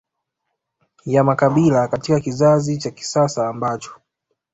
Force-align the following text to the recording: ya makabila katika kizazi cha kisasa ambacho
ya 1.05 1.23
makabila 1.23 1.87
katika 1.87 2.19
kizazi 2.19 2.77
cha 2.77 2.91
kisasa 2.91 3.47
ambacho 3.47 3.99